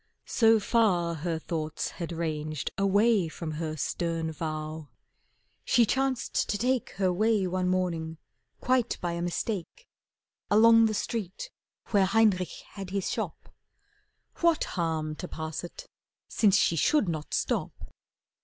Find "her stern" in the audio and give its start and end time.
3.51-4.31